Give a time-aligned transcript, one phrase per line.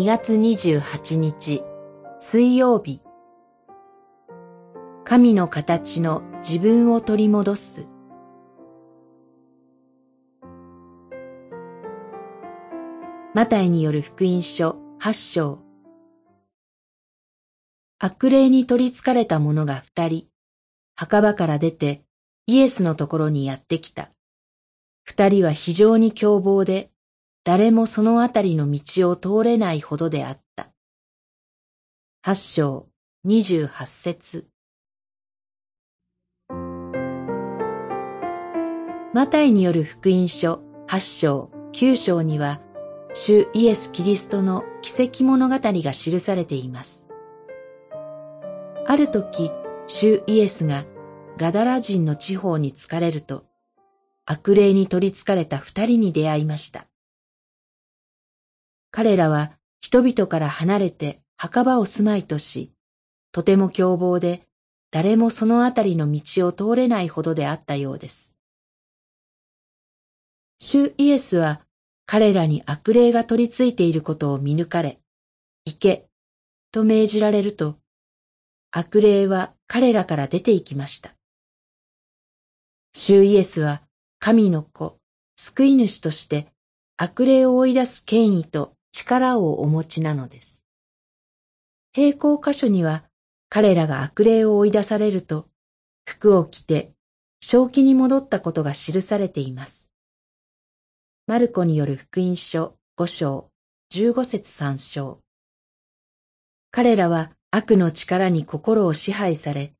[0.00, 1.62] 2月28日
[2.18, 3.02] 水曜日。
[5.04, 7.86] 神の形の自分を取り戻す。
[13.34, 15.58] マタイによる福音書8章。
[17.98, 20.28] 悪霊に取り憑かれた者が二人
[20.96, 22.04] 墓場から出て
[22.46, 24.08] イエスのところにやってきた。
[25.04, 26.90] 二人は非常に凶暴で
[27.42, 30.68] 誰もそのあたりの道を通れないほどであった。
[32.22, 32.86] 八章
[33.24, 34.46] 二十八節
[39.14, 42.60] マタイによる福音書八章九章には、
[43.14, 47.06] 主イエス・キリストの奇跡物語が記されています。
[48.86, 49.50] ある時、
[49.86, 50.84] 主イエスが
[51.38, 53.44] ガダラ人の地方に疲れると、
[54.26, 56.89] 悪霊に取り憑かれた二人に出会いました。
[58.90, 62.72] 彼らは人々から離れて墓場を住まいとし、
[63.32, 64.46] とても凶暴で
[64.90, 68.34] 誰もそのあたりの道を通れないほどであったようです。
[70.58, 71.62] 主イエスは
[72.06, 74.98] 彼らに悪霊が取り付いていることを見抜かれ、
[75.64, 76.08] 行け、
[76.72, 77.76] と命じられると、
[78.72, 81.14] 悪霊は彼らから出て行きました。
[82.94, 83.82] 主イエスは
[84.18, 84.98] 神の子、
[85.36, 86.48] 救い主として
[86.96, 90.64] 悪霊を追い出す権威と力をお持ちなのです。
[91.92, 93.04] 平行箇所には
[93.48, 95.48] 彼らが悪霊を追い出されると、
[96.04, 96.92] 服を着て
[97.40, 99.88] 正気に戻ったことが記されています。
[101.26, 103.50] マルコによる福音書五章
[103.90, 105.18] 十五節三章。
[106.70, 109.72] 彼らは悪の力に心を支配され、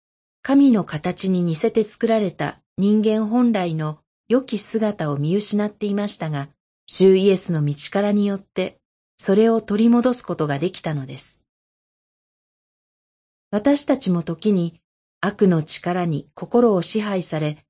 [0.42, 6.48] 神の形に似せて作られた人間本来の良き姿を見失っていましたが、
[6.86, 8.79] 主イエスの道からによって
[9.22, 11.44] それを取り戻すことができたのです。
[13.50, 14.80] 私たちも時に
[15.20, 17.66] 悪の力に心を支配され、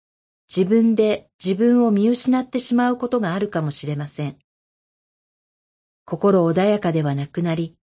[0.48, 4.38] 自分で自分を見失ってしまうことがあるかもしれません。
[6.04, 7.74] 心穏やかではなくなり、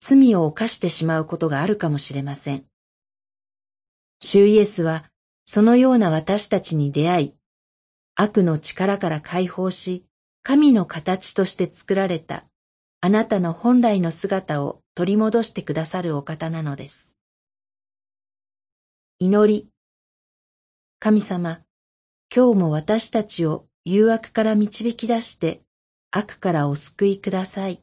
[0.00, 2.66] 罪を犯してしまうことがあるかもしれません。
[4.20, 5.10] 主イエスは
[5.46, 7.34] そのような私たちに出会い、
[8.14, 10.04] 悪の力から解放し、
[10.42, 12.44] 神の形として作られた
[13.02, 17.16] あなたの本来の姿を取り戻してくださるお方なのです。
[19.18, 19.68] 祈り。
[20.98, 21.62] 神様、
[22.34, 25.62] 今日も私たちを誘惑から導き出して
[26.10, 27.82] 悪からお救いください。